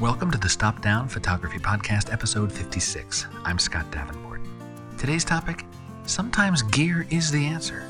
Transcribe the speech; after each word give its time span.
Welcome 0.00 0.32
to 0.32 0.38
the 0.38 0.48
Stop 0.48 0.82
Down 0.82 1.08
Photography 1.08 1.60
Podcast, 1.60 2.12
episode 2.12 2.50
56. 2.50 3.26
I'm 3.44 3.60
Scott 3.60 3.88
Davenport. 3.92 4.40
Today's 4.98 5.24
topic 5.24 5.64
sometimes 6.04 6.62
gear 6.62 7.06
is 7.10 7.30
the 7.30 7.46
answer. 7.46 7.84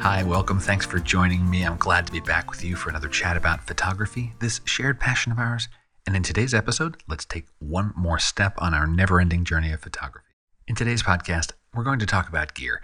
Hi, 0.00 0.24
welcome. 0.26 0.58
Thanks 0.58 0.84
for 0.84 0.98
joining 0.98 1.48
me. 1.48 1.62
I'm 1.62 1.76
glad 1.76 2.06
to 2.06 2.12
be 2.12 2.20
back 2.20 2.50
with 2.50 2.64
you 2.64 2.74
for 2.74 2.90
another 2.90 3.08
chat 3.08 3.36
about 3.36 3.64
photography, 3.64 4.32
this 4.40 4.60
shared 4.64 4.98
passion 4.98 5.30
of 5.30 5.38
ours. 5.38 5.68
And 6.08 6.16
in 6.16 6.24
today's 6.24 6.52
episode, 6.52 7.04
let's 7.08 7.24
take 7.24 7.46
one 7.60 7.92
more 7.96 8.18
step 8.18 8.54
on 8.58 8.74
our 8.74 8.88
never 8.88 9.20
ending 9.20 9.44
journey 9.44 9.70
of 9.70 9.78
photography. 9.78 10.26
In 10.66 10.74
today's 10.74 11.04
podcast, 11.04 11.52
we're 11.72 11.84
going 11.84 12.00
to 12.00 12.06
talk 12.06 12.28
about 12.28 12.54
gear. 12.54 12.82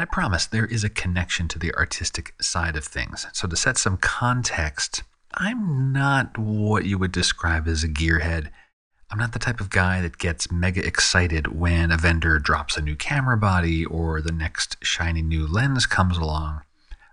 But 0.00 0.08
I 0.08 0.14
promise 0.14 0.46
there 0.46 0.64
is 0.64 0.82
a 0.82 0.88
connection 0.88 1.46
to 1.48 1.58
the 1.58 1.74
artistic 1.74 2.32
side 2.40 2.74
of 2.74 2.86
things. 2.86 3.26
So, 3.34 3.46
to 3.46 3.54
set 3.54 3.76
some 3.76 3.98
context, 3.98 5.02
I'm 5.34 5.92
not 5.92 6.38
what 6.38 6.86
you 6.86 6.96
would 6.96 7.12
describe 7.12 7.68
as 7.68 7.84
a 7.84 7.88
gearhead. 7.88 8.48
I'm 9.10 9.18
not 9.18 9.34
the 9.34 9.38
type 9.38 9.60
of 9.60 9.68
guy 9.68 10.00
that 10.00 10.16
gets 10.16 10.50
mega 10.50 10.82
excited 10.86 11.48
when 11.48 11.92
a 11.92 11.98
vendor 11.98 12.38
drops 12.38 12.78
a 12.78 12.80
new 12.80 12.96
camera 12.96 13.36
body 13.36 13.84
or 13.84 14.22
the 14.22 14.32
next 14.32 14.78
shiny 14.82 15.20
new 15.20 15.46
lens 15.46 15.84
comes 15.84 16.16
along. 16.16 16.62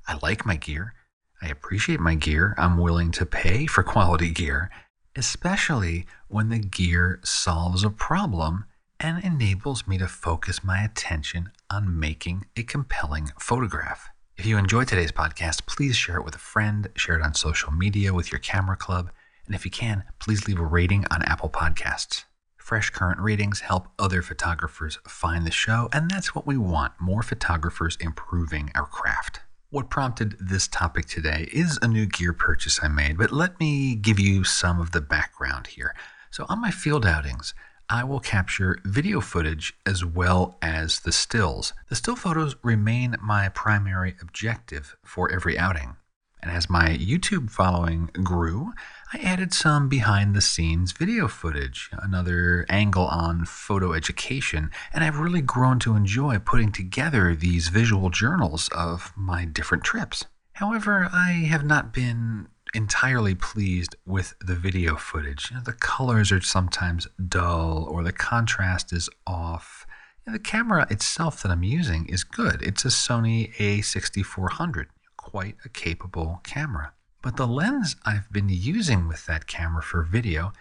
I 0.07 0.17
like 0.23 0.45
my 0.45 0.55
gear. 0.55 0.93
I 1.41 1.49
appreciate 1.49 1.99
my 1.99 2.15
gear. 2.15 2.55
I'm 2.57 2.77
willing 2.77 3.11
to 3.11 3.25
pay 3.25 3.65
for 3.65 3.83
quality 3.83 4.31
gear, 4.31 4.69
especially 5.13 6.05
when 6.29 6.47
the 6.47 6.59
gear 6.59 7.19
solves 7.21 7.83
a 7.83 7.89
problem 7.89 8.63
and 8.99 9.23
enables 9.23 9.87
me 9.87 9.97
to 9.97 10.07
focus 10.07 10.63
my 10.63 10.83
attention 10.83 11.51
on 11.69 11.99
making 11.99 12.45
a 12.55 12.63
compelling 12.63 13.31
photograph. 13.39 14.09
If 14.37 14.45
you 14.45 14.57
enjoyed 14.57 14.87
today's 14.87 15.11
podcast, 15.11 15.65
please 15.65 15.95
share 15.95 16.17
it 16.17 16.25
with 16.25 16.35
a 16.35 16.39
friend, 16.39 16.89
share 16.95 17.17
it 17.17 17.23
on 17.23 17.33
social 17.33 17.71
media 17.71 18.13
with 18.13 18.31
your 18.31 18.39
camera 18.39 18.77
club, 18.77 19.09
and 19.45 19.55
if 19.55 19.65
you 19.65 19.71
can, 19.71 20.03
please 20.19 20.47
leave 20.47 20.59
a 20.59 20.65
rating 20.65 21.05
on 21.09 21.23
Apple 21.23 21.49
Podcasts. 21.49 22.25
Fresh 22.57 22.89
current 22.89 23.19
ratings 23.19 23.61
help 23.61 23.87
other 23.97 24.21
photographers 24.21 24.99
find 25.07 25.47
the 25.47 25.51
show, 25.51 25.89
and 25.93 26.11
that's 26.11 26.35
what 26.35 26.45
we 26.45 26.57
want 26.57 26.93
more 26.99 27.23
photographers 27.23 27.97
improving 27.99 28.71
our 28.75 28.85
craft. 28.85 29.39
What 29.69 29.89
prompted 29.89 30.35
this 30.39 30.67
topic 30.67 31.05
today 31.05 31.49
is 31.51 31.79
a 31.81 31.87
new 31.87 32.05
gear 32.05 32.33
purchase 32.33 32.79
I 32.83 32.89
made, 32.89 33.17
but 33.17 33.31
let 33.31 33.59
me 33.59 33.95
give 33.95 34.19
you 34.19 34.43
some 34.43 34.79
of 34.79 34.91
the 34.91 35.01
background 35.01 35.67
here. 35.67 35.95
So, 36.29 36.45
on 36.49 36.61
my 36.61 36.71
field 36.71 37.05
outings, 37.05 37.53
I 37.89 38.03
will 38.03 38.19
capture 38.19 38.79
video 38.83 39.21
footage 39.21 39.73
as 39.85 40.03
well 40.03 40.57
as 40.61 40.99
the 40.99 41.13
stills. 41.13 41.73
The 41.87 41.95
still 41.95 42.17
photos 42.17 42.57
remain 42.61 43.15
my 43.21 43.47
primary 43.47 44.15
objective 44.21 44.97
for 45.05 45.31
every 45.31 45.57
outing. 45.57 45.95
And 46.43 46.51
as 46.51 46.69
my 46.69 46.89
YouTube 46.89 47.49
following 47.49 48.09
grew, 48.23 48.73
I 49.13 49.19
added 49.19 49.53
some 49.53 49.87
behind 49.87 50.35
the 50.35 50.41
scenes 50.41 50.91
video 50.91 51.29
footage, 51.29 51.89
another 51.93 52.65
angle 52.69 53.07
on 53.07 53.45
photo 53.45 53.93
education, 53.93 54.69
and 54.93 55.03
I've 55.03 55.19
really 55.19 55.41
grown 55.41 55.79
to 55.79 55.95
enjoy 55.95 56.39
putting 56.39 56.73
together 56.73 57.35
these 57.35 57.69
visual 57.69 58.09
journals 58.09 58.69
of 58.75 59.13
my 59.15 59.45
different 59.45 59.85
trips. 59.85 60.25
However, 60.53 61.09
I 61.13 61.31
have 61.49 61.63
not 61.63 61.93
been 61.93 62.49
entirely 62.77 63.33
pleased 63.33 63.95
with 64.05 64.35
the 64.39 64.53
video 64.53 64.95
footage. 64.95 65.49
You 65.49 65.57
know, 65.57 65.63
the 65.63 65.73
colors 65.73 66.31
are 66.31 66.41
sometimes 66.41 67.07
dull 67.27 67.87
or 67.89 68.03
the 68.03 68.11
contrast 68.11 68.93
is 68.93 69.09
off. 69.25 69.87
The 70.27 70.37
camera 70.37 70.85
itself 70.91 71.41
that 71.41 71.51
I'm 71.51 71.63
using 71.63 72.05
is 72.05 72.23
good. 72.23 72.61
It's 72.61 72.85
a 72.85 72.89
Sony 72.89 73.51
a6400, 73.55 74.85
quite 75.17 75.55
a 75.65 75.69
capable 75.69 76.39
camera. 76.43 76.93
But 77.23 77.35
the 77.35 77.47
lens 77.47 77.95
I've 78.05 78.31
been 78.31 78.49
using 78.49 79.07
with 79.07 79.25
that 79.25 79.47
camera 79.47 79.81
for 79.81 80.03
video 80.03 80.53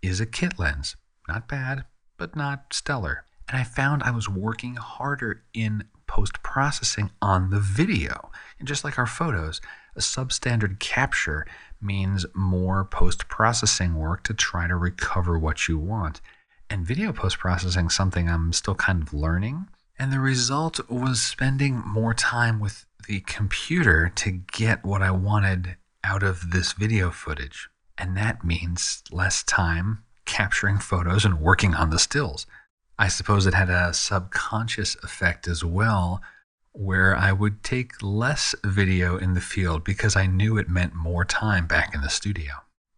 is 0.00 0.20
a 0.20 0.26
kit 0.26 0.60
lens. 0.60 0.94
Not 1.26 1.48
bad, 1.48 1.86
but 2.16 2.36
not 2.36 2.72
stellar. 2.72 3.24
And 3.48 3.58
I 3.58 3.64
found 3.64 4.04
I 4.04 4.12
was 4.12 4.28
working 4.28 4.76
harder 4.76 5.42
in 5.52 5.88
post 6.06 6.40
processing 6.44 7.10
on 7.20 7.50
the 7.50 7.58
video. 7.58 8.30
And 8.60 8.68
just 8.68 8.84
like 8.84 8.96
our 8.96 9.06
photos, 9.06 9.60
a 9.96 10.00
substandard 10.00 10.78
capture 10.78 11.46
means 11.80 12.26
more 12.34 12.84
post 12.84 13.28
processing 13.28 13.94
work 13.94 14.22
to 14.24 14.34
try 14.34 14.66
to 14.66 14.76
recover 14.76 15.38
what 15.38 15.68
you 15.68 15.78
want. 15.78 16.20
And 16.70 16.86
video 16.86 17.12
post 17.12 17.38
processing 17.38 17.86
is 17.86 17.94
something 17.94 18.28
I'm 18.28 18.52
still 18.52 18.74
kind 18.74 19.02
of 19.02 19.12
learning. 19.12 19.68
And 19.98 20.12
the 20.12 20.20
result 20.20 20.80
was 20.90 21.22
spending 21.22 21.76
more 21.76 22.14
time 22.14 22.58
with 22.58 22.86
the 23.06 23.20
computer 23.20 24.10
to 24.16 24.30
get 24.30 24.84
what 24.84 25.02
I 25.02 25.10
wanted 25.10 25.76
out 26.02 26.22
of 26.22 26.50
this 26.50 26.72
video 26.72 27.10
footage. 27.10 27.68
And 27.96 28.16
that 28.16 28.44
means 28.44 29.02
less 29.12 29.42
time 29.42 30.02
capturing 30.24 30.78
photos 30.78 31.24
and 31.24 31.40
working 31.40 31.74
on 31.74 31.90
the 31.90 31.98
stills. 31.98 32.46
I 32.98 33.08
suppose 33.08 33.46
it 33.46 33.54
had 33.54 33.70
a 33.70 33.92
subconscious 33.92 34.96
effect 35.02 35.46
as 35.46 35.64
well, 35.64 36.22
where 36.74 37.16
I 37.16 37.32
would 37.32 37.62
take 37.62 38.02
less 38.02 38.54
video 38.64 39.16
in 39.16 39.34
the 39.34 39.40
field 39.40 39.84
because 39.84 40.16
I 40.16 40.26
knew 40.26 40.58
it 40.58 40.68
meant 40.68 40.94
more 40.94 41.24
time 41.24 41.66
back 41.66 41.94
in 41.94 42.02
the 42.02 42.10
studio. 42.10 42.52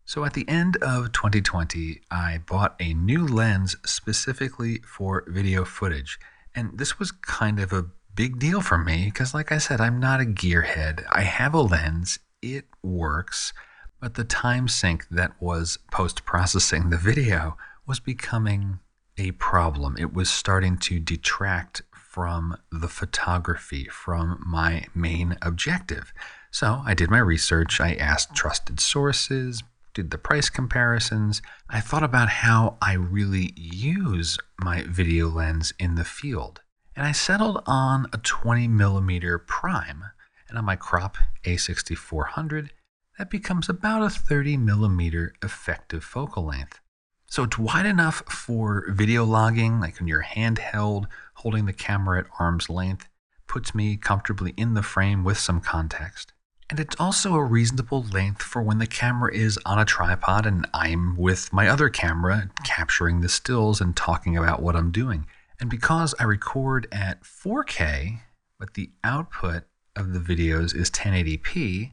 So 0.06 0.24
at 0.24 0.32
the 0.32 0.48
end 0.48 0.76
of 0.78 1.12
2020, 1.12 2.00
I 2.10 2.40
bought 2.46 2.74
a 2.80 2.94
new 2.94 3.26
lens 3.26 3.76
specifically 3.84 4.80
for 4.86 5.24
video 5.28 5.64
footage. 5.64 6.18
And 6.54 6.78
this 6.78 6.98
was 6.98 7.12
kind 7.12 7.60
of 7.60 7.72
a 7.72 7.86
big 8.14 8.38
deal 8.38 8.62
for 8.62 8.78
me 8.78 9.06
because, 9.06 9.34
like 9.34 9.52
I 9.52 9.58
said, 9.58 9.80
I'm 9.80 10.00
not 10.00 10.22
a 10.22 10.24
gearhead. 10.24 11.04
I 11.12 11.22
have 11.22 11.52
a 11.52 11.60
lens, 11.60 12.18
it 12.40 12.64
works, 12.82 13.52
but 14.00 14.14
the 14.14 14.24
time 14.24 14.68
sink 14.68 15.06
that 15.10 15.32
was 15.38 15.78
post 15.90 16.24
processing 16.24 16.88
the 16.88 16.96
video 16.96 17.58
was 17.86 18.00
becoming 18.00 18.78
a 19.18 19.32
problem. 19.32 19.96
It 19.98 20.14
was 20.14 20.30
starting 20.30 20.78
to 20.78 20.98
detract 20.98 21.82
from 22.16 22.56
the 22.72 22.88
photography, 22.88 23.84
from 23.90 24.42
my 24.42 24.86
main 24.94 25.36
objective. 25.42 26.14
So 26.50 26.80
I 26.86 26.94
did 26.94 27.10
my 27.10 27.18
research. 27.18 27.78
I 27.78 27.92
asked 27.92 28.34
trusted 28.34 28.80
sources, 28.80 29.62
did 29.92 30.10
the 30.10 30.16
price 30.16 30.48
comparisons. 30.48 31.42
I 31.68 31.80
thought 31.80 32.02
about 32.02 32.30
how 32.30 32.78
I 32.80 32.94
really 32.94 33.52
use 33.54 34.38
my 34.58 34.84
video 34.84 35.28
lens 35.28 35.74
in 35.78 35.96
the 35.96 36.06
field. 36.06 36.62
And 36.96 37.04
I 37.06 37.12
settled 37.12 37.62
on 37.66 38.06
a 38.14 38.16
20 38.16 38.66
millimeter 38.66 39.38
prime. 39.38 40.02
And 40.48 40.56
on 40.56 40.64
my 40.64 40.76
crop 40.76 41.18
A6400, 41.44 42.70
that 43.18 43.28
becomes 43.28 43.68
about 43.68 44.02
a 44.02 44.08
30 44.08 44.56
millimeter 44.56 45.34
effective 45.42 46.02
focal 46.02 46.46
length. 46.46 46.80
So 47.28 47.42
it's 47.42 47.58
wide 47.58 47.86
enough 47.86 48.22
for 48.28 48.84
video 48.88 49.24
logging, 49.24 49.80
like 49.80 49.98
when 49.98 50.08
you're 50.08 50.22
handheld, 50.22 51.06
holding 51.34 51.66
the 51.66 51.72
camera 51.72 52.20
at 52.20 52.26
arm's 52.38 52.70
length, 52.70 53.08
puts 53.46 53.74
me 53.74 53.96
comfortably 53.96 54.54
in 54.56 54.74
the 54.74 54.82
frame 54.82 55.24
with 55.24 55.38
some 55.38 55.60
context. 55.60 56.32
And 56.68 56.80
it's 56.80 56.96
also 56.98 57.34
a 57.34 57.44
reasonable 57.44 58.02
length 58.02 58.42
for 58.42 58.60
when 58.60 58.78
the 58.78 58.86
camera 58.86 59.32
is 59.32 59.58
on 59.64 59.78
a 59.78 59.84
tripod 59.84 60.46
and 60.46 60.66
I'm 60.74 61.16
with 61.16 61.52
my 61.52 61.68
other 61.68 61.88
camera 61.88 62.50
capturing 62.64 63.20
the 63.20 63.28
stills 63.28 63.80
and 63.80 63.96
talking 63.96 64.36
about 64.36 64.62
what 64.62 64.74
I'm 64.74 64.90
doing. 64.90 65.26
And 65.60 65.70
because 65.70 66.14
I 66.18 66.24
record 66.24 66.88
at 66.90 67.22
4K, 67.22 68.20
but 68.58 68.74
the 68.74 68.90
output 69.04 69.64
of 69.94 70.12
the 70.12 70.18
videos 70.18 70.74
is 70.74 70.90
1080p, 70.90 71.92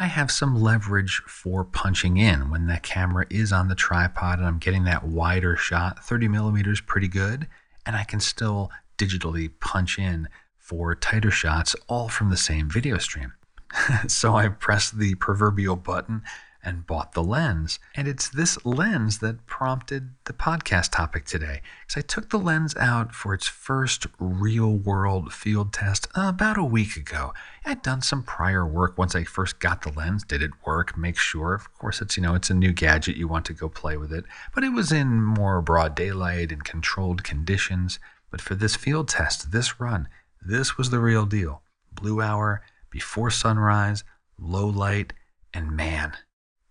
I 0.00 0.06
have 0.06 0.30
some 0.30 0.54
leverage 0.54 1.22
for 1.26 1.64
punching 1.64 2.18
in 2.18 2.50
when 2.50 2.66
the 2.66 2.78
camera 2.78 3.26
is 3.30 3.52
on 3.52 3.66
the 3.66 3.74
tripod 3.74 4.38
and 4.38 4.46
I'm 4.46 4.58
getting 4.58 4.84
that 4.84 5.04
wider 5.04 5.56
shot. 5.56 6.04
30 6.04 6.28
millimeters, 6.28 6.80
pretty 6.80 7.08
good. 7.08 7.48
And 7.84 7.96
I 7.96 8.04
can 8.04 8.20
still 8.20 8.70
digitally 8.96 9.50
punch 9.58 9.98
in 9.98 10.28
for 10.56 10.94
tighter 10.94 11.32
shots, 11.32 11.74
all 11.88 12.08
from 12.08 12.30
the 12.30 12.36
same 12.36 12.70
video 12.70 12.98
stream. 12.98 13.32
so 14.06 14.36
I 14.36 14.48
press 14.48 14.90
the 14.90 15.16
proverbial 15.16 15.76
button 15.76 16.22
and 16.68 16.86
bought 16.86 17.12
the 17.12 17.22
lens. 17.22 17.78
And 17.96 18.06
it's 18.06 18.28
this 18.28 18.62
lens 18.64 19.20
that 19.20 19.46
prompted 19.46 20.10
the 20.24 20.34
podcast 20.34 20.92
topic 20.92 21.24
today. 21.24 21.62
Because 21.80 22.04
I 22.04 22.06
took 22.06 22.28
the 22.28 22.38
lens 22.38 22.76
out 22.76 23.14
for 23.14 23.32
its 23.32 23.48
first 23.48 24.06
real 24.18 24.76
world 24.76 25.32
field 25.32 25.72
test 25.72 26.08
about 26.14 26.58
a 26.58 26.62
week 26.62 26.94
ago. 26.94 27.32
I'd 27.64 27.80
done 27.80 28.02
some 28.02 28.22
prior 28.22 28.66
work 28.66 28.98
once 28.98 29.14
I 29.14 29.24
first 29.24 29.60
got 29.60 29.80
the 29.80 29.90
lens. 29.90 30.24
Did 30.24 30.42
it 30.42 30.50
work? 30.66 30.96
Make 30.96 31.16
sure. 31.16 31.54
Of 31.54 31.72
course, 31.72 32.02
it's, 32.02 32.18
you 32.18 32.22
know, 32.22 32.34
it's 32.34 32.50
a 32.50 32.54
new 32.54 32.72
gadget. 32.72 33.16
You 33.16 33.28
want 33.28 33.46
to 33.46 33.54
go 33.54 33.70
play 33.70 33.96
with 33.96 34.12
it. 34.12 34.26
But 34.54 34.62
it 34.62 34.74
was 34.74 34.92
in 34.92 35.22
more 35.22 35.62
broad 35.62 35.94
daylight 35.94 36.52
and 36.52 36.62
controlled 36.62 37.24
conditions. 37.24 37.98
But 38.30 38.42
for 38.42 38.54
this 38.54 38.76
field 38.76 39.08
test, 39.08 39.52
this 39.52 39.80
run, 39.80 40.06
this 40.44 40.76
was 40.76 40.90
the 40.90 41.00
real 41.00 41.24
deal. 41.24 41.62
Blue 41.90 42.20
hour, 42.20 42.60
before 42.90 43.30
sunrise, 43.30 44.04
low 44.38 44.66
light, 44.66 45.14
and 45.54 45.74
man, 45.74 46.12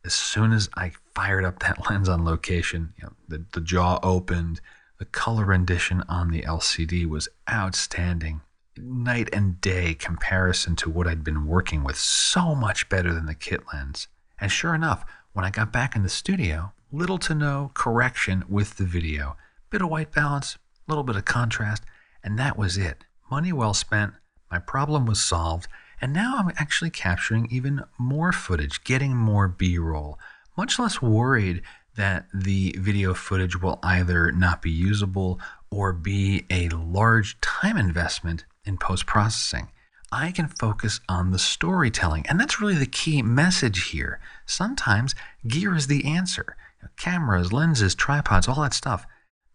as 0.07 0.13
soon 0.13 0.53
as 0.53 0.69
I 0.75 0.93
fired 1.13 1.45
up 1.45 1.59
that 1.59 1.85
lens 1.89 2.09
on 2.09 2.25
location, 2.25 2.93
you 2.97 3.03
know, 3.03 3.13
the, 3.27 3.45
the 3.53 3.61
jaw 3.61 3.99
opened, 4.01 4.61
the 4.97 5.05
color 5.05 5.45
rendition 5.45 6.01
on 6.09 6.31
the 6.31 6.41
LCD 6.41 7.05
was 7.05 7.29
outstanding. 7.51 8.41
night 8.77 9.29
and 9.33 9.59
day 9.59 9.93
comparison 9.93 10.75
to 10.77 10.89
what 10.89 11.07
I'd 11.07 11.23
been 11.23 11.45
working 11.45 11.83
with, 11.83 11.97
so 11.97 12.55
much 12.55 12.89
better 12.89 13.13
than 13.13 13.25
the 13.25 13.35
kit 13.35 13.61
lens. 13.73 14.07
And 14.39 14.51
sure 14.51 14.73
enough, 14.73 15.03
when 15.33 15.45
I 15.45 15.49
got 15.49 15.73
back 15.73 15.95
in 15.95 16.03
the 16.03 16.09
studio, 16.09 16.71
little 16.91 17.17
to 17.19 17.35
no 17.35 17.71
correction 17.73 18.43
with 18.47 18.77
the 18.77 18.85
video. 18.85 19.35
Bit 19.69 19.81
of 19.81 19.89
white 19.89 20.13
balance, 20.13 20.55
a 20.55 20.91
little 20.91 21.03
bit 21.03 21.17
of 21.17 21.25
contrast, 21.25 21.83
and 22.23 22.39
that 22.39 22.57
was 22.57 22.77
it. 22.77 23.03
Money 23.29 23.51
well 23.51 23.73
spent, 23.73 24.13
my 24.49 24.59
problem 24.59 25.05
was 25.05 25.19
solved, 25.19 25.67
and 26.01 26.13
now 26.13 26.35
I'm 26.37 26.51
actually 26.57 26.89
capturing 26.89 27.47
even 27.51 27.83
more 27.97 28.31
footage, 28.31 28.83
getting 28.83 29.15
more 29.15 29.47
B 29.47 29.77
roll, 29.77 30.19
much 30.55 30.79
less 30.79 31.01
worried 31.01 31.61
that 31.95 32.27
the 32.33 32.75
video 32.77 33.13
footage 33.13 33.59
will 33.59 33.79
either 33.81 34.31
not 34.31 34.61
be 34.61 34.71
usable 34.71 35.39
or 35.71 35.91
be 35.93 36.45
a 36.49 36.69
large 36.69 37.39
time 37.41 37.77
investment 37.77 38.45
in 38.65 38.77
post 38.77 39.05
processing. 39.05 39.69
I 40.11 40.31
can 40.31 40.47
focus 40.47 41.01
on 41.09 41.31
the 41.31 41.39
storytelling. 41.39 42.25
And 42.29 42.39
that's 42.39 42.61
really 42.61 42.75
the 42.75 42.85
key 42.85 43.21
message 43.21 43.89
here. 43.89 44.21
Sometimes 44.45 45.15
gear 45.47 45.75
is 45.75 45.87
the 45.87 46.05
answer 46.05 46.55
cameras, 46.95 47.51
lenses, 47.51 47.93
tripods, 47.95 48.47
all 48.47 48.61
that 48.61 48.73
stuff. 48.73 49.05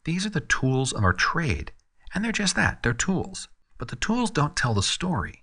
These 0.05 0.27
are 0.27 0.31
the 0.31 0.41
tools 0.41 0.93
of 0.93 1.03
our 1.03 1.15
trade. 1.15 1.73
And 2.15 2.23
they're 2.23 2.33
just 2.33 2.56
that 2.56 2.83
they're 2.83 2.93
tools. 2.93 3.49
But 3.79 3.88
the 3.88 3.97
tools 3.97 4.31
don't 4.31 4.55
tell 4.55 4.75
the 4.75 4.83
story. 4.83 5.42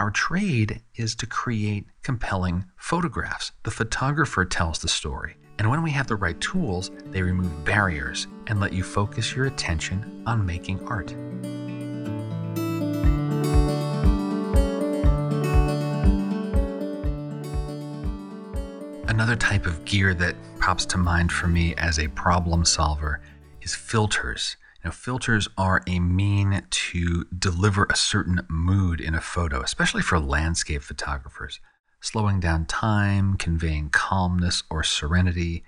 Our 0.00 0.10
trade 0.10 0.80
is 0.96 1.14
to 1.16 1.26
create 1.26 1.84
compelling 2.02 2.64
photographs. 2.78 3.52
The 3.64 3.70
photographer 3.70 4.46
tells 4.46 4.78
the 4.78 4.88
story. 4.88 5.36
And 5.58 5.68
when 5.68 5.82
we 5.82 5.90
have 5.90 6.06
the 6.06 6.16
right 6.16 6.40
tools, 6.40 6.90
they 7.08 7.20
remove 7.20 7.66
barriers 7.66 8.26
and 8.46 8.60
let 8.60 8.72
you 8.72 8.82
focus 8.82 9.36
your 9.36 9.44
attention 9.44 10.22
on 10.24 10.46
making 10.46 10.82
art. 10.88 11.12
Another 19.06 19.36
type 19.36 19.66
of 19.66 19.84
gear 19.84 20.14
that 20.14 20.34
pops 20.60 20.86
to 20.86 20.96
mind 20.96 21.30
for 21.30 21.46
me 21.46 21.74
as 21.74 21.98
a 21.98 22.08
problem 22.08 22.64
solver 22.64 23.20
is 23.60 23.74
filters. 23.74 24.56
Now, 24.84 24.90
filters 24.90 25.46
are 25.58 25.82
a 25.86 26.00
mean 26.00 26.62
to 26.68 27.24
deliver 27.26 27.84
a 27.84 27.96
certain 27.96 28.46
mood 28.48 29.00
in 29.00 29.14
a 29.14 29.20
photo, 29.20 29.60
especially 29.60 30.02
for 30.02 30.18
landscape 30.18 30.82
photographers. 30.82 31.60
Slowing 32.00 32.40
down 32.40 32.64
time, 32.64 33.36
conveying 33.36 33.90
calmness 33.90 34.62
or 34.70 34.82
serenity. 34.82 35.64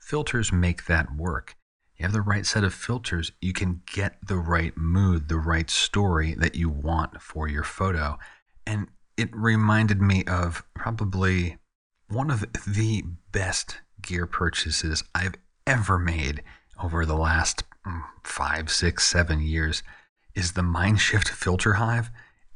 Filters 0.00 0.52
make 0.52 0.86
that 0.86 1.14
work. 1.14 1.56
You 1.96 2.02
have 2.02 2.12
the 2.12 2.20
right 2.20 2.44
set 2.44 2.64
of 2.64 2.74
filters, 2.74 3.32
you 3.40 3.52
can 3.52 3.82
get 3.86 4.18
the 4.26 4.36
right 4.36 4.76
mood, 4.76 5.28
the 5.28 5.38
right 5.38 5.70
story 5.70 6.34
that 6.34 6.54
you 6.54 6.68
want 6.68 7.22
for 7.22 7.48
your 7.48 7.62
photo. 7.62 8.18
And 8.66 8.88
it 9.16 9.34
reminded 9.34 10.02
me 10.02 10.24
of 10.24 10.62
probably 10.74 11.56
one 12.08 12.30
of 12.30 12.44
the 12.66 13.04
best 13.32 13.78
gear 14.02 14.26
purchases 14.26 15.04
I've 15.14 15.36
ever 15.66 15.98
made 15.98 16.42
over 16.82 17.06
the 17.06 17.16
last 17.16 17.65
five, 18.22 18.70
six, 18.70 19.04
seven 19.04 19.40
years 19.40 19.82
is 20.34 20.52
the 20.52 20.62
Mindshift 20.62 21.28
Filter 21.28 21.74
Hive. 21.74 22.10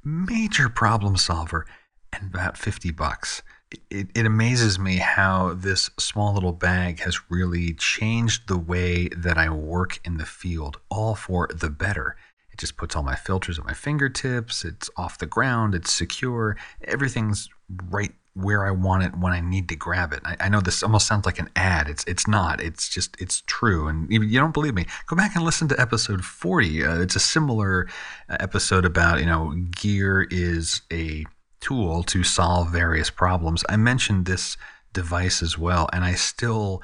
Major 0.05 0.69
problem 0.69 1.17
solver 1.17 1.67
and 2.13 2.35
about 2.35 2.59
50 2.59 2.91
bucks. 2.93 3.43
It, 3.91 4.09
it, 4.15 4.27
amazes 4.27 4.79
me 4.79 4.97
how 4.97 5.55
this 5.55 5.91
small 5.99 6.35
little 6.35 6.53
bag 6.53 7.01
has 7.01 7.31
really 7.31 7.73
changed 7.75 8.49
the 8.49 8.59
way 8.59 9.09
that 9.17 9.39
I 9.39 9.49
work 9.49 10.01
in 10.05 10.17
the 10.17 10.27
field, 10.27 10.79
all 10.91 11.15
for 11.15 11.49
the 11.55 11.71
better. 11.71 12.17
It 12.51 12.59
just 12.59 12.77
puts 12.77 12.97
all 12.97 13.05
my 13.05 13.15
filters 13.15 13.61
at 13.61 13.65
my 13.65 13.75
fingertips. 13.75 14.65
It's 14.65 14.91
off 14.97 15.19
the 15.19 15.27
ground. 15.27 15.77
It's 15.77 15.93
secure. 15.93 16.57
Everything's 16.83 17.49
right 17.91 18.13
where 18.35 18.65
I 18.65 18.71
want 18.71 19.03
it 19.03 19.17
when 19.17 19.33
I 19.33 19.41
need 19.41 19.69
to 19.71 19.77
grab 19.77 20.13
it. 20.13 20.21
I, 20.25 20.37
I, 20.41 20.49
know 20.49 20.61
this 20.61 20.83
almost 20.83 21.07
sounds 21.07 21.27
like 21.27 21.39
an 21.39 21.51
ad. 21.57 21.89
It's 21.89 22.05
it's 22.05 22.29
not. 22.29 22.61
It's 22.61 22.89
just 22.89 23.21
it's 23.21 23.43
true. 23.47 23.89
And 23.89 24.11
you 24.11 24.39
don't 24.39 24.55
believe 24.55 24.75
me? 24.75 24.87
Go 25.07 25.17
back 25.17 25.35
and 25.35 25.45
listen 25.45 25.69
to 25.69 25.81
episode 25.81 26.25
forty. 26.25 26.85
Uh, 26.85 27.01
it's 27.01 27.17
a 27.17 27.21
similar 27.21 27.89
uh, 28.29 28.37
episode 28.41 28.85
about 28.85 29.21
you 29.21 29.27
know 29.27 29.55
gear 29.71 30.27
is 30.31 30.83
a 30.93 31.27
tool 31.61 32.03
to 32.05 32.23
solve 32.23 32.71
various 32.71 33.11
problems. 33.11 33.65
I 33.69 33.77
mentioned 33.77 34.27
this 34.27 34.57
device 34.93 35.43
as 35.43 35.59
well, 35.59 35.89
and 35.93 36.05
I 36.05 36.15
still 36.15 36.83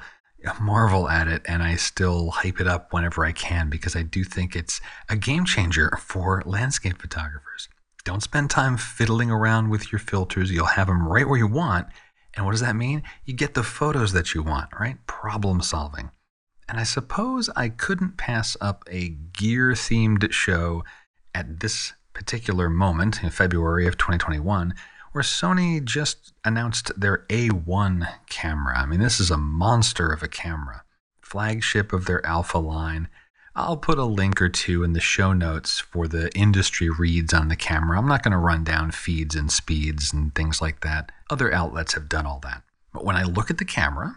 marvel 0.61 1.09
at 1.09 1.27
it 1.27 1.41
and 1.45 1.63
I 1.63 1.75
still 1.75 2.31
hype 2.31 2.61
it 2.61 2.67
up 2.67 2.93
whenever 2.93 3.25
I 3.25 3.31
can 3.31 3.69
because 3.69 3.95
I 3.95 4.03
do 4.03 4.23
think 4.23 4.55
it's 4.55 4.79
a 5.09 5.15
game 5.15 5.45
changer 5.45 5.97
for 5.99 6.41
landscape 6.45 7.01
photographers. 7.01 7.67
Don't 8.07 8.23
spend 8.23 8.49
time 8.49 8.77
fiddling 8.77 9.29
around 9.29 9.69
with 9.69 9.91
your 9.91 9.99
filters. 9.99 10.49
You'll 10.49 10.65
have 10.65 10.87
them 10.87 11.05
right 11.05 11.27
where 11.27 11.37
you 11.37 11.45
want. 11.45 11.87
And 12.33 12.45
what 12.45 12.53
does 12.53 12.61
that 12.61 12.77
mean? 12.77 13.03
You 13.25 13.33
get 13.33 13.53
the 13.53 13.63
photos 13.63 14.13
that 14.13 14.33
you 14.33 14.41
want, 14.41 14.69
right? 14.79 14.95
Problem 15.07 15.61
solving. 15.61 16.11
And 16.69 16.79
I 16.79 16.83
suppose 16.83 17.49
I 17.57 17.67
couldn't 17.67 18.15
pass 18.15 18.55
up 18.61 18.85
a 18.89 19.09
gear 19.09 19.71
themed 19.71 20.31
show 20.31 20.85
at 21.35 21.59
this 21.59 21.91
particular 22.13 22.69
moment 22.69 23.21
in 23.23 23.29
February 23.29 23.87
of 23.87 23.97
2021 23.97 24.73
where 25.11 25.21
Sony 25.21 25.83
just 25.83 26.31
announced 26.45 26.97
their 26.97 27.25
A1 27.27 28.07
camera. 28.29 28.79
I 28.79 28.85
mean, 28.85 29.01
this 29.01 29.19
is 29.19 29.31
a 29.31 29.37
monster 29.37 30.13
of 30.13 30.23
a 30.23 30.29
camera, 30.29 30.85
flagship 31.21 31.91
of 31.91 32.05
their 32.05 32.25
Alpha 32.25 32.57
line. 32.57 33.09
I'll 33.57 33.75
put 33.75 33.97
a 33.97 34.05
link 34.05 34.39
or 34.39 34.49
two 34.49 34.83
in 34.83 34.93
the 34.93 34.99
show 34.99 35.33
notes 35.33 35.79
for 35.79 36.07
the 36.07 36.31
industry 36.37 36.91
reads 36.91 37.33
on 37.33 37.47
the 37.47 37.55
camera. 37.55 37.97
I'm 37.97 38.07
not 38.07 38.21
going 38.21 38.33
to 38.33 38.37
run 38.37 38.63
down 38.63 38.91
feeds 38.91 39.33
and 39.33 39.51
speeds 39.51 40.13
and 40.13 40.33
things 40.35 40.61
like 40.61 40.81
that. 40.81 41.11
Other 41.31 41.51
outlets 41.51 41.95
have 41.95 42.07
done 42.07 42.27
all 42.27 42.39
that. 42.43 42.61
But 42.93 43.03
when 43.03 43.15
I 43.15 43.23
look 43.23 43.49
at 43.49 43.57
the 43.57 43.65
camera, 43.65 44.15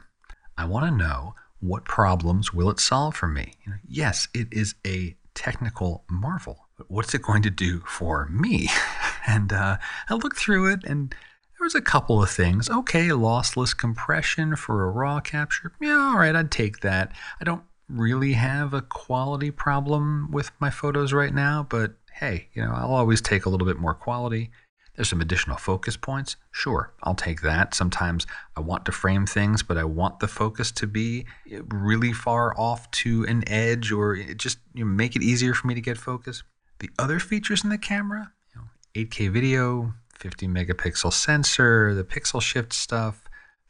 I 0.59 0.67
want 0.67 0.85
to 0.85 0.91
know 0.91 1.37
what 1.59 1.87
problems 1.87 2.53
will 2.53 2.69
it 2.69 2.79
solve 2.81 3.17
for 3.17 3.29
me? 3.29 3.55
You 3.65 3.73
know, 3.73 3.79
yes, 3.89 4.29
it 4.35 4.49
is 4.53 4.75
a 4.87 5.17
technical 5.33 6.05
marvel, 6.11 6.67
but 6.77 6.91
what's 6.91 7.15
it 7.15 7.23
going 7.23 7.43
to 7.43 7.51
do 7.51 7.81
for 7.87 8.27
me? 8.27 8.69
and 9.27 9.55
uh, 9.55 9.79
I 10.11 10.15
looked 10.15 10.39
through 10.39 10.71
it 10.71 10.85
and 10.85 11.11
there 11.11 11.65
was 11.65 11.75
a 11.75 11.81
couple 11.81 12.23
of 12.23 12.29
things. 12.29 12.69
Okay, 12.69 13.09
lossless 13.09 13.75
compression 13.75 14.55
for 14.55 14.85
a 14.85 14.91
raw 14.91 15.21
capture. 15.21 15.73
Yeah, 15.81 16.11
all 16.13 16.19
right, 16.19 16.37
I'd 16.37 16.51
take 16.51 16.81
that. 16.81 17.13
I 17.41 17.45
don't 17.45 17.63
really 17.91 18.35
have 18.35 18.75
a 18.75 18.83
quality 18.83 19.51
problem 19.51 20.31
with 20.31 20.51
my 20.61 20.71
photos 20.71 21.13
right 21.13 21.35
now, 21.35 21.67
but 21.69 21.95
hey, 22.13 22.49
you 22.55 22.63
know, 22.63 22.73
I'll 22.73 22.95
always 22.95 23.21
take 23.21 23.47
a 23.47 23.49
little 23.49 23.67
bit 23.67 23.79
more 23.79 23.95
quality. 23.95 24.51
There's 24.95 25.09
some 25.09 25.21
additional 25.21 25.57
focus 25.57 25.97
points. 25.97 26.37
Sure, 26.51 26.93
I'll 27.03 27.15
take 27.15 27.41
that. 27.43 27.75
Sometimes 27.75 28.27
I 28.57 28.61
want 28.61 28.85
to 28.85 28.93
frame 28.93 29.25
things, 29.25 29.63
but 29.63 29.79
I 29.79 29.85
want 29.85 30.21
the 30.21 30.29
focus 30.29 30.71
to 30.73 30.87
be 30.87 31.27
really 31.69 32.13
far 32.13 32.59
off 32.59 32.91
to 32.91 33.25
an 33.25 33.49
edge 33.49 33.93
or 33.93 34.17
just 34.17 34.59
you 34.75 34.85
know, 34.85 34.91
make 34.91 35.17
it 35.17 35.23
easier 35.23 35.55
for 35.55 35.69
me 35.69 35.75
to 35.75 35.81
get 35.81 35.97
focus. 35.97 36.43
The 36.81 36.91
other 36.99 37.19
features 37.19 37.65
in 37.65 37.71
the 37.71 37.79
camera, 37.79 38.33
you 38.55 38.61
know, 38.61 38.69
8K 39.07 39.31
video, 39.31 39.95
50 40.19 40.49
megapixel 40.49 41.13
sensor, 41.13 41.95
the 41.95 42.05
pixel 42.05 42.43
shift 42.43 42.73
stuff, 42.73 43.23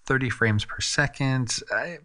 30 0.06 0.30
frames 0.30 0.64
per 0.64 0.80
second, 0.80 1.60
I, 1.72 1.98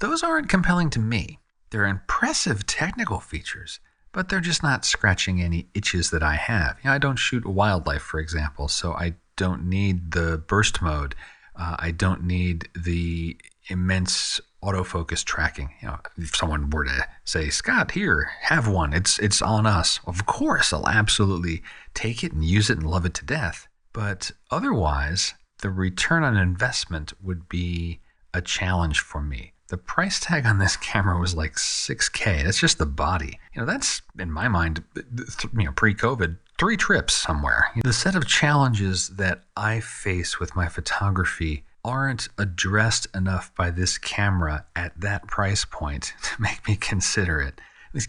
those 0.00 0.22
aren't 0.22 0.48
compelling 0.48 0.90
to 0.90 1.00
me. 1.00 1.40
They're 1.70 1.86
impressive 1.86 2.66
technical 2.66 3.20
features, 3.20 3.80
but 4.12 4.28
they're 4.28 4.40
just 4.40 4.62
not 4.62 4.84
scratching 4.84 5.40
any 5.40 5.68
itches 5.74 6.10
that 6.10 6.22
I 6.22 6.34
have. 6.36 6.78
You 6.82 6.90
know, 6.90 6.94
I 6.94 6.98
don't 6.98 7.16
shoot 7.16 7.46
wildlife, 7.46 8.02
for 8.02 8.20
example, 8.20 8.68
so 8.68 8.92
I 8.92 9.14
don't 9.36 9.68
need 9.68 10.12
the 10.12 10.38
burst 10.38 10.80
mode. 10.82 11.14
Uh, 11.54 11.76
I 11.78 11.90
don't 11.90 12.24
need 12.24 12.68
the 12.74 13.36
immense 13.68 14.40
autofocus 14.62 15.24
tracking. 15.24 15.70
You 15.80 15.88
know, 15.88 15.98
if 16.16 16.34
someone 16.34 16.70
were 16.70 16.84
to 16.84 17.06
say, 17.24 17.50
"Scott, 17.50 17.92
here, 17.92 18.30
have 18.42 18.66
one. 18.66 18.92
It's 18.92 19.18
it's 19.18 19.42
on 19.42 19.66
us." 19.66 20.00
Of 20.06 20.26
course, 20.26 20.72
I'll 20.72 20.88
absolutely 20.88 21.62
take 21.94 22.24
it 22.24 22.32
and 22.32 22.44
use 22.44 22.70
it 22.70 22.78
and 22.78 22.90
love 22.90 23.04
it 23.04 23.14
to 23.14 23.24
death. 23.24 23.68
But 23.92 24.32
otherwise, 24.50 25.34
the 25.60 25.70
return 25.70 26.22
on 26.22 26.36
investment 26.36 27.12
would 27.20 27.48
be 27.48 28.00
a 28.32 28.40
challenge 28.40 29.00
for 29.00 29.20
me. 29.22 29.52
The 29.68 29.76
price 29.76 30.18
tag 30.18 30.46
on 30.46 30.58
this 30.58 30.78
camera 30.78 31.20
was 31.20 31.34
like 31.34 31.56
6K. 31.56 32.44
That's 32.44 32.58
just 32.58 32.78
the 32.78 32.86
body. 32.86 33.38
You 33.52 33.60
know, 33.60 33.66
that's 33.66 34.00
in 34.18 34.32
my 34.32 34.48
mind, 34.48 34.82
you 34.96 35.64
know, 35.64 35.72
pre-COVID, 35.72 36.38
three 36.58 36.78
trips 36.78 37.12
somewhere. 37.12 37.70
The 37.84 37.92
set 37.92 38.14
of 38.14 38.26
challenges 38.26 39.10
that 39.10 39.42
I 39.58 39.80
face 39.80 40.40
with 40.40 40.56
my 40.56 40.68
photography 40.68 41.64
aren't 41.84 42.30
addressed 42.38 43.08
enough 43.14 43.54
by 43.54 43.70
this 43.70 43.98
camera 43.98 44.64
at 44.74 44.98
that 44.98 45.26
price 45.26 45.66
point 45.66 46.14
to 46.22 46.40
make 46.40 46.66
me 46.66 46.74
consider 46.74 47.38
it. 47.38 47.60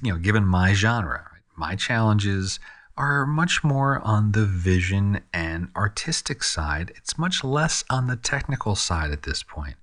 You 0.01 0.13
know, 0.13 0.17
given 0.17 0.45
my 0.45 0.73
genre, 0.73 1.29
my 1.57 1.75
challenges 1.75 2.61
are 2.95 3.25
much 3.25 3.65
more 3.65 3.99
on 3.99 4.31
the 4.31 4.45
vision 4.45 5.21
and 5.33 5.69
artistic 5.75 6.41
side. 6.41 6.93
It's 6.95 7.17
much 7.17 7.43
less 7.43 7.83
on 7.89 8.07
the 8.07 8.15
technical 8.15 8.75
side 8.75 9.11
at 9.11 9.23
this 9.23 9.43
point. 9.43 9.75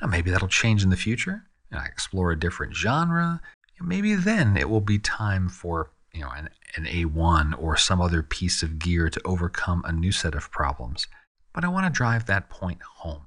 Now, 0.00 0.08
maybe 0.08 0.30
that'll 0.30 0.48
change 0.48 0.82
in 0.82 0.90
the 0.90 0.96
future, 0.96 1.44
and 1.70 1.80
I 1.80 1.86
explore 1.86 2.30
a 2.30 2.38
different 2.38 2.74
genre. 2.74 3.40
Maybe 3.80 4.14
then 4.14 4.56
it 4.56 4.70
will 4.70 4.80
be 4.80 4.98
time 4.98 5.48
for 5.48 5.90
you 6.14 6.20
know, 6.20 6.30
an, 6.30 6.48
an 6.76 6.84
A1 6.84 7.60
or 7.60 7.76
some 7.76 8.00
other 8.00 8.22
piece 8.22 8.62
of 8.62 8.78
gear 8.78 9.10
to 9.10 9.20
overcome 9.24 9.82
a 9.84 9.92
new 9.92 10.12
set 10.12 10.34
of 10.34 10.50
problems. 10.50 11.06
But 11.52 11.64
I 11.64 11.68
want 11.68 11.86
to 11.86 11.96
drive 11.96 12.26
that 12.26 12.48
point 12.48 12.80
home. 12.82 13.26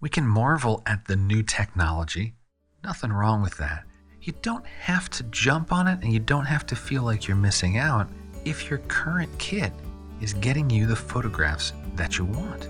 We 0.00 0.08
can 0.08 0.26
marvel 0.26 0.82
at 0.86 1.06
the 1.06 1.16
new 1.16 1.42
technology. 1.42 2.34
Nothing 2.82 3.12
wrong 3.12 3.42
with 3.42 3.58
that. 3.58 3.84
You 4.22 4.32
don't 4.42 4.66
have 4.66 5.10
to 5.10 5.22
jump 5.24 5.72
on 5.72 5.88
it 5.88 6.02
and 6.02 6.12
you 6.12 6.20
don't 6.20 6.46
have 6.46 6.66
to 6.66 6.76
feel 6.76 7.02
like 7.02 7.26
you're 7.26 7.36
missing 7.36 7.78
out 7.78 8.08
if 8.44 8.70
your 8.70 8.78
current 8.80 9.30
kit 9.38 9.72
is 10.20 10.34
getting 10.34 10.70
you 10.70 10.86
the 10.86 10.96
photographs 10.96 11.72
that 11.96 12.18
you 12.18 12.24
want. 12.24 12.68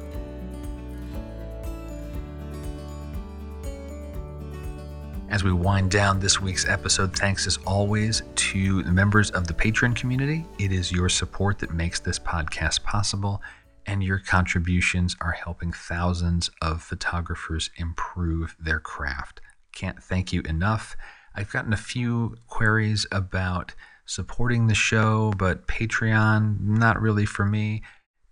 As 5.31 5.45
we 5.45 5.53
wind 5.53 5.93
down 5.93 6.19
this 6.19 6.41
week's 6.41 6.69
episode, 6.69 7.17
thanks 7.17 7.47
as 7.47 7.57
always 7.59 8.25
to 8.35 8.83
the 8.83 8.91
members 8.91 9.31
of 9.31 9.47
the 9.47 9.55
Patreon 9.55 9.95
community. 9.95 10.45
It 10.59 10.73
is 10.73 10.91
your 10.91 11.09
support 11.09 11.61
that 11.61 11.73
makes 11.73 12.01
this 12.01 12.19
podcast 12.19 12.83
possible, 12.83 13.41
and 13.87 14.03
your 14.03 14.19
contributions 14.19 15.15
are 15.21 15.31
helping 15.31 15.73
thousands 15.73 16.51
of 16.61 16.83
photographers 16.83 17.71
improve 17.77 18.57
their 18.59 18.81
craft. 18.81 19.41
Can't 19.73 20.03
thank 20.03 20.33
you 20.33 20.43
enough. 20.43 20.97
I've 21.33 21.53
gotten 21.53 21.73
a 21.73 21.77
few 21.77 22.35
queries 22.49 23.07
about 23.13 23.77
supporting 24.07 24.67
the 24.67 24.75
show, 24.75 25.33
but 25.39 25.69
Patreon, 25.69 26.59
not 26.61 27.01
really 27.01 27.25
for 27.25 27.47
me. 27.47 27.83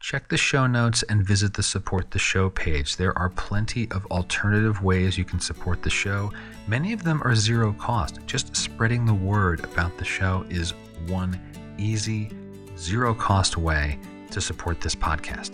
Check 0.01 0.29
the 0.29 0.37
show 0.37 0.69
notes 0.69 1.03
and 1.09 1.27
visit 1.27 1.55
the 1.55 1.63
Support 1.63 2.13
the 2.13 2.21
Show 2.21 2.51
page. 2.51 2.97
There 2.97 3.19
are 3.19 3.31
plenty 3.31 3.91
of 3.91 4.07
alternative 4.07 4.81
ways 4.81 5.19
you 5.19 5.25
can 5.25 5.41
support 5.41 5.83
the 5.83 5.91
show. 5.91 6.33
Many 6.69 6.93
of 6.93 7.03
them 7.03 7.21
are 7.25 7.35
zero 7.35 7.73
cost. 7.73 8.21
Just 8.25 8.55
spreading 8.55 9.05
the 9.05 9.13
word 9.13 9.65
about 9.65 9.99
the 9.99 10.05
show 10.05 10.47
is 10.49 10.73
one 11.09 11.39
easy, 11.79 12.31
zero 12.79 13.13
cost 13.13 13.57
way 13.57 13.99
to 14.31 14.41
support 14.41 14.81
this 14.81 14.95
podcast. 14.95 15.51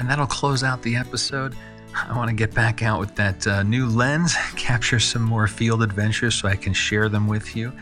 And 0.00 0.10
that'll 0.10 0.26
close 0.26 0.64
out 0.64 0.82
the 0.82 0.96
episode. 0.96 1.54
I 1.94 2.16
want 2.16 2.28
to 2.28 2.34
get 2.34 2.52
back 2.52 2.82
out 2.82 2.98
with 2.98 3.14
that 3.14 3.46
uh, 3.46 3.62
new 3.62 3.86
lens, 3.86 4.34
capture 4.56 4.98
some 4.98 5.22
more 5.22 5.46
field 5.46 5.84
adventures 5.84 6.34
so 6.34 6.48
I 6.48 6.56
can 6.56 6.72
share 6.72 7.08
them 7.08 7.28
with 7.28 7.54
you 7.54 7.72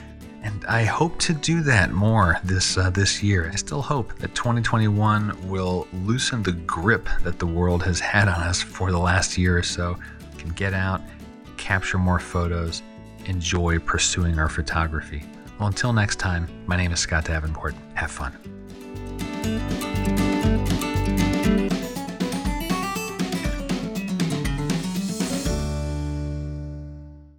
and 0.42 0.64
I 0.66 0.84
hope 0.84 1.18
to 1.20 1.32
do 1.32 1.62
that 1.62 1.92
more 1.92 2.38
this 2.44 2.76
uh, 2.76 2.90
this 2.90 3.22
year. 3.22 3.48
I 3.52 3.56
still 3.56 3.82
hope 3.82 4.18
that 4.18 4.34
2021 4.34 5.48
will 5.48 5.86
loosen 5.92 6.42
the 6.42 6.52
grip 6.52 7.08
that 7.22 7.38
the 7.38 7.46
world 7.46 7.82
has 7.84 8.00
had 8.00 8.28
on 8.28 8.42
us 8.42 8.60
for 8.60 8.90
the 8.90 8.98
last 8.98 9.38
year 9.38 9.56
or 9.56 9.62
so. 9.62 9.96
We 10.32 10.40
can 10.40 10.50
get 10.50 10.74
out, 10.74 11.00
capture 11.56 11.98
more 11.98 12.18
photos, 12.18 12.82
enjoy 13.26 13.78
pursuing 13.78 14.38
our 14.38 14.48
photography. 14.48 15.22
Well, 15.58 15.68
until 15.68 15.92
next 15.92 16.16
time, 16.16 16.48
my 16.66 16.76
name 16.76 16.90
is 16.92 16.98
Scott 16.98 17.24
Davenport. 17.26 17.74
Have 17.94 18.10
fun. 18.10 18.32